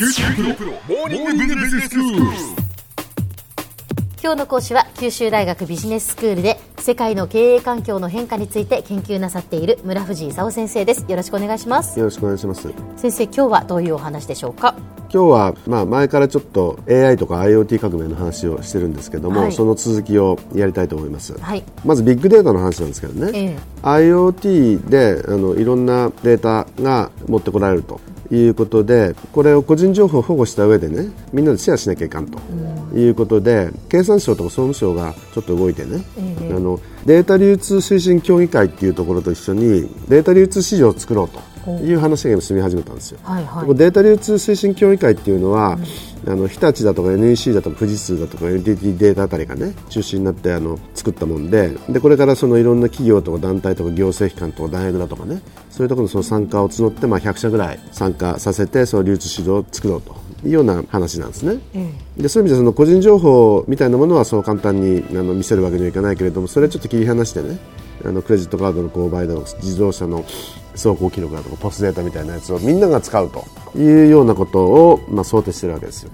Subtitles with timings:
[0.00, 2.22] 九州大学モーニングビジネススクール。
[4.22, 11.04] 今日の講師は九州大学ビジネススクールで世界の経営環境の変化について研究なさっている村藤勲先生です。
[11.06, 11.98] よろしくお願いします。
[11.98, 12.72] よろしくお願いします。
[12.96, 14.74] 先生今日はどういうお話でしょうか？
[15.12, 19.52] 今日は、まあ、前からちょっと AI とか IoT 革命の話をしてるんですけども、はい。
[19.52, 21.62] その続きをやりたいと思います、はい。
[21.84, 23.58] まずビッグデータの話なんですけどね、ええ。
[23.82, 28.00] IoT であのいろんなデータが持ってこられると
[28.30, 32.38] いうことでこれを個人情報を保護した上でねみんなでシェアしなきゃいかんと
[32.96, 36.54] いうことで、経産省とか総務省がちょっと動いてね、ええ。
[36.54, 43.18] あのデータ流通推進協議会っていうところと一緒にデータ流通市場を作ろうという話が今進み始めたんですよ。
[43.22, 45.78] はいはいデータ流通推進協議会っていうのは、
[46.26, 61.60] あの日立だとか NEC だとか富士通だとか NTT データあたりがね中心になってあの作ったもんででこれからそのいろんな企業とか団体とか行政機関とか大学だとかねそういうところのその参加を募って、まあ、100社ぐらい参加させてその流通市場を作ろうというような話なんですね。
[62.16, 67.58] でそういう意味でその個人情報みたいなものはそう簡単にあの見せるわけにはいかないけれどもそれはちょっと切り離してね
[68.04, 70.24] あのクレジットカードの購買だとか自動車の
[70.72, 73.44] 走行記録だとかポスデータみたいなやつをみんなが使うと
[73.78, 76.10] いうようなことを、まあ、想定しているわけですよ。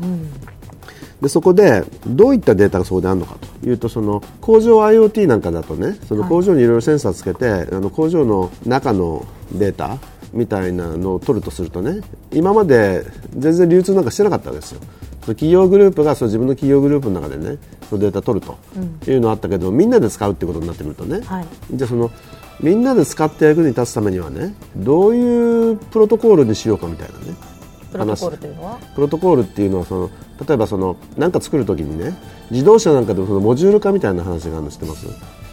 [1.21, 9.99] でそこでどういったデータがそこであるのかというとその工場 IoT なんかだとねその工場にいろいろセンサーつけて、あの工場の中のデータ
[10.33, 14.81] みたいなのを取るとするとね今まで全然流通なんかしてなかったわけですよ。
[15.27, 17.59] その企業グループがその自分の企業グループの中でね
[17.91, 18.57] そのデータ取ると
[19.11, 21.47] いうのはあったけど、みんなで使うってことになってくるとね、はい。
[21.73, 22.13] じゃあその
[22.61, 27.35] みんなで使って役に立つためにはねどういうプロトコールにしようかみたいなね。
[27.91, 28.79] プロトコールというのは？
[28.95, 30.11] プロトコールっていうのはその
[30.47, 32.15] 例えばその何か作るときにね
[32.53, 35.07] 自動車なんかでもそのモジュール化みたいな話があるの知ってます？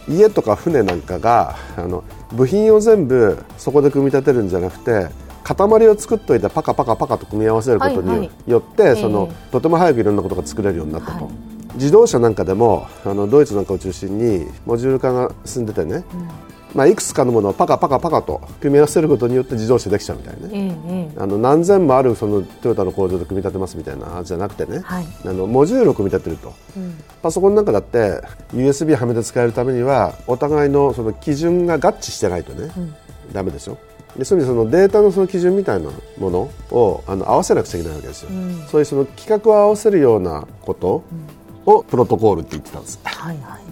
[0.08, 5.08] 家とか船なんかがあの部品を全部そこで組み立てるんじゃなくて
[5.44, 8.18] 塊を作っておいてパカパカパカと組み合わせることはいはい。
[8.20, 11.34] によって、えそのとても早くいろんなことが作れるようになったと、はい。
[11.74, 16.04] 自動車なんかでもあのドイツなんかを中心にモジュール化が進んでてね、
[16.74, 25.06] まあ、いくつかのものをパカパカパカと組み合わせることによって自動車できちゃうみたいなね、あの何千もあるそのトヨタの工場で組み立てますみたいな話じゃなくてね、はい。
[25.24, 26.52] あのモジュールを組み立てると、
[27.22, 28.22] パソコンなんかだって
[28.52, 32.70] USB はめて使えるためにはお互いのその基準が合致してないとね、
[33.32, 33.78] ダメでしょ
[34.16, 38.30] でそういう意味でそのデータのその基準みたいなものをあの合わせなくちゃいけないわけですよ、
[38.70, 41.02] そういうその規格を合わせるようなこと
[41.66, 43.00] をプロトコールって言ってたんです。
[43.04, 43.64] はいはい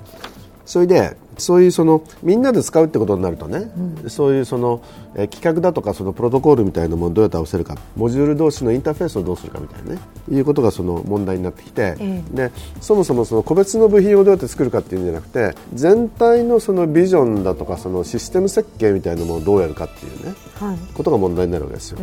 [0.64, 3.70] それでそういうそのみんなで使うってことになるとね、
[4.08, 4.82] そういうその、
[5.14, 10.00] えー規格だとかそのプロトコールみたいなものをどうやって合わせるかモジュール同士のインターフェースをどうするかみたいなね
[10.30, 12.50] いうことがその問題になってきて、えで
[12.80, 20.78] そもそもその個別の部品をどうやって作るかっていうんじゃなくて全体のそのビジョンだとかそのシステム設計みたいなものをどうやるかっていうねはい。
[20.94, 21.98] ことが問題になるわけですよ。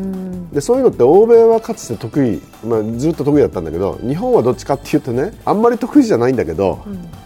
[0.51, 6.79] でそういうのって欧米はかつて得意、まあ、ずっと得意だったんだけど日本はどっちかっていうとねあんまり得意じゃないんだけど、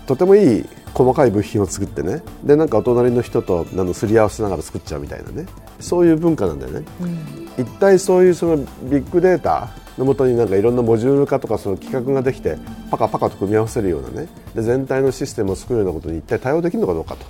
[0.05, 2.21] とてもいい細かい部品を作ってね。
[2.43, 5.45] でなんかお隣の人とあのすり合わせながら作っちゃうみたいなね。
[5.79, 6.85] そういう文化なんだよね。
[7.57, 12.57] 一体そういうそのビッグデータのもとになんかいろんなモジュール化とかその規格ができて
[12.89, 14.27] パカパカと組み合わせるようなね。
[14.55, 17.25] で全体のシステムを作るようなことに一体対応できるのかどうかと。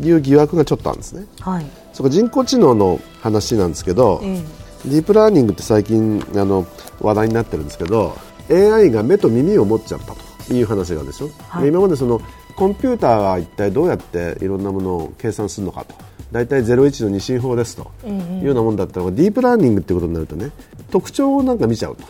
[0.00, 1.26] いう疑惑がちょっとあるんですね。
[1.40, 1.66] はい。
[1.92, 4.42] そこ人工知能の話なんですけど、え
[4.86, 6.66] ディープラーニングって最近あの
[7.00, 8.16] 話題になってるんですけど
[8.50, 11.62] AI が目と耳を持っちゃったという話があるでしょ、はい。
[11.64, 12.20] で今までその
[12.54, 15.94] コンピューターは一体どうやっていろんなものを計算するのかと。
[16.32, 17.90] 大体01の二進法ですと。
[18.04, 20.50] いうようなもんだったのがディープラーニングっていうことになるとね
[20.90, 22.04] 特徴をなんか見ちゃうと、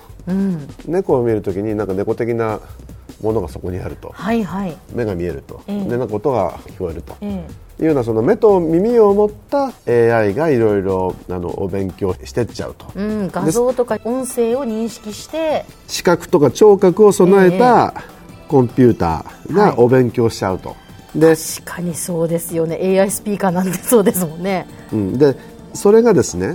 [0.86, 2.60] 猫を見るときになんか猫的な
[3.22, 4.10] ものがそこにあると。
[4.14, 4.76] はいはい。
[4.94, 5.84] 目が見えると、ええ。
[5.88, 7.46] でなんか音が聞こえると、え
[7.78, 17.94] いうようなその目と耳を持った AI がいろいろあのお勉強してっちゃうと、えうん画像とか音声を認識して視覚とか聴覚を備えた
[18.48, 20.76] コンピューターがお勉強しちゃうと、
[21.14, 23.00] で確かにそうですよね。
[23.00, 24.66] AI スピーカーなんてそうですもんね。
[24.92, 25.36] うん、で
[25.74, 26.54] それがですね、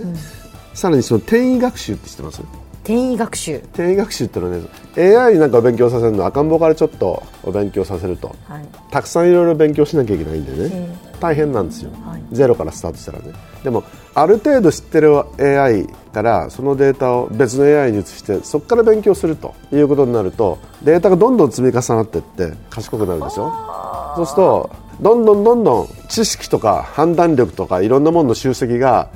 [0.74, 2.42] さらにその転移学習って知ってます？
[2.84, 3.56] 転移学習。
[3.58, 8.66] 転移学習ってのはね AI になんかお勉強させるの赤ん坊からちょっとお勉強させるとはい。
[8.92, 10.96] たくさんいろいろ勉強しなきゃいけないんでね、え。
[11.20, 12.24] 大変なんですよ、はい。
[12.32, 13.26] ゼロからスタートしたらね。
[13.64, 13.84] でも
[14.16, 24.16] ある程度知ってる AI からそのデータを別の AI に移してそこから勉強するということになるとデータがどんどん積み重なっていって賢くなるでしょ？
[24.16, 24.70] そうすると
[25.02, 29.10] どんどんどんどん知識とか判断力とかいろんなものの集積が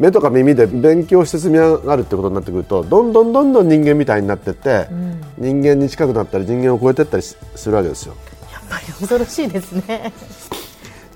[0.00, 4.88] 目とか耳で勉強して積み上がるってことになってくるとどんどんどんどん人間みたいになってって、
[5.36, 8.14] 人間に近くなったり人間を超えていったりすするわけですよ。
[8.50, 10.12] やっぱり恐ろしいですね。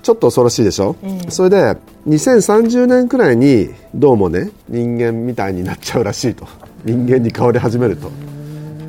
[0.03, 1.31] ちょっと恐ろしいでしょ、ええ。
[1.31, 1.77] それで
[2.07, 6.47] 2030年くらいにどうもね人間みたいになっちゃうらしいと。
[6.83, 8.11] 人間に変わり始めると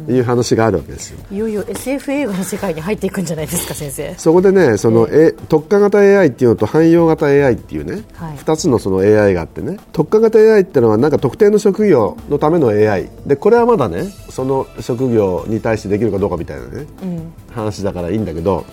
[0.08, 1.18] いう話があるわけですよ。
[1.30, 4.14] いよいよ SF 映画の世界に入っていくんじゃないですか先生。
[4.16, 18.64] そこでねその、え特化型 AI っていうのと汎用型 AI っていうね、はい、2つのその AI があってね特化型 AI っていうのはなんか特定の職業のための AI でこれはまだねその職業に対してできるかどうかみたいなね、うん、話だからいいんだけど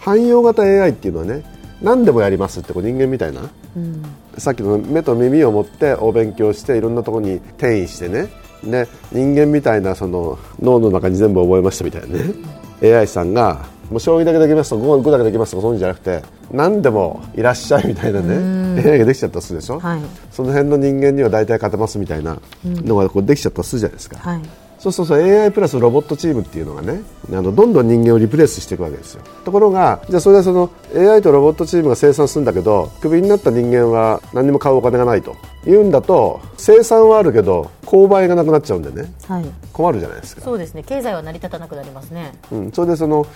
[0.00, 1.44] 汎用型 AI っていうのはね
[1.82, 4.02] 何でもやりますってこう人間みたいな、うん、
[4.38, 8.28] さっきの目と耳を持ってお勉強していろんなところに転移してね
[8.64, 12.34] で人間みたいなその脳の中に全部覚えましたみたいなね。
[12.82, 20.00] AI さんがもう将棋だけできますと碁だけできますとかそういうんじゃなくて何でもいらっしゃいみたいなね AI ができちゃったとするでしょ、はい、
[20.30, 24.42] その辺の人間には大体勝てますみたいなのがこうできちゃったとするじゃないですか、はい。
[24.78, 29.22] そうそうそう AI プラスロボットチームっていうのがねあのどんどん人間をリプレイスしていくわけですよ。
[29.44, 35.36] ところがじゃあそれはその AI とロボットチームが生産するんだけどクビになった人間は何も買うお金がないと。
[35.64, 40.40] いうんだと生産はあるけど購買がなくなっちゃうんでね、はい、困るじゃないですか。
[40.40, 40.82] そうですね。
[40.82, 43.26] 経済は成り立たなくなりますね、うん、それでその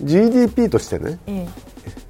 [0.00, 1.46] GDP としてね、え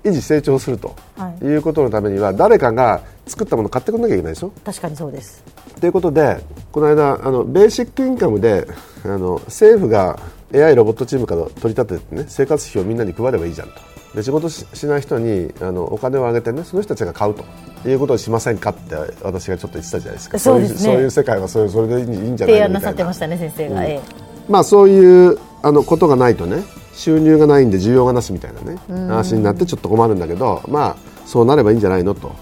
[0.04, 4.52] え、維持成長すると、はい、いうことのためには誰かが作ったものを買ってくんなきゃいけないでしょ？
[4.64, 5.42] 確かにそうです。
[5.80, 8.68] ということでこの間あのベーシックインカムで
[9.04, 10.16] あの政府が
[10.54, 13.74] AI ロボットチームから取り立てて、ね、生活費をみんなに配ればいいじゃんと
[14.16, 17.44] で仕事しない人にあのお金をあげて、ね、その人たちが買うと
[17.86, 18.70] いうことをしませんか？
[18.70, 20.38] って私がちょっと言ってたじゃないですか。
[20.38, 24.00] そうです、ね、そういう世界はそれそれでいいんじゃない提案なさってましたね先生が、うん。
[24.48, 26.62] まあ、そういうあのことがないとね
[26.94, 28.78] 収入がないんで需要がなしみたいなね
[29.08, 30.96] 話になってちょっと困るんだけど、まあ、
[31.26, 32.14] そうなればいいんじゃないの？
[32.14, 32.32] と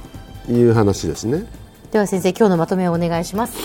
[0.48, 1.44] いう話ですね。
[1.90, 3.56] では先生今日のまとめをお願いします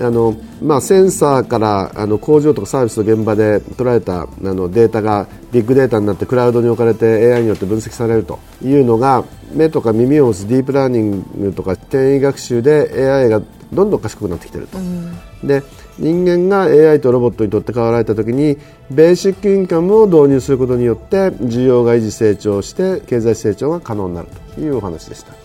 [0.00, 13.42] あのまあ、センサーからあの工場とかサービスの現場で取られたあのデータがビッグデータになってクラウドに置かれて AI によって分析されるというのが目とか耳を持つディープラーニングとか転移学習で AI が
[13.72, 15.12] どんどん賢くなってきていると、うん、
[15.44, 15.62] で
[15.98, 18.56] 人間が AI とロボットにとって変わられた時に
[18.90, 25.41] ベーシックインカムを導入することによって需要が維持成長して経済成長が可能になるというお話でした。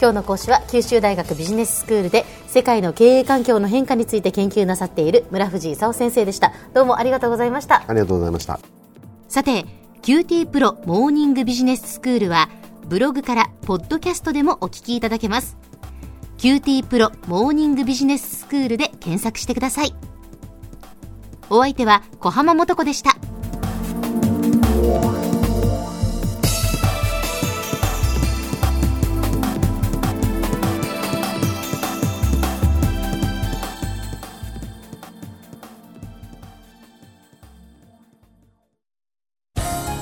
[0.00, 6.52] 今日の講師は九州大学ビジネススクールで世界の経営環境の変化について研究なさっている村藤勲先生でした。
[6.72, 7.84] どうもありがとうございました。
[7.86, 8.60] ありがとうございました。
[9.28, 9.64] さて
[10.02, 12.48] QT プロモーニングビジネススクールは
[12.86, 15.56] ブログからポッドキャストでもお聞きいただけます。
[16.38, 19.94] QT プロモーニングビジネススクールで検索してください。
[21.50, 23.16] お相手は小浜もとこでした。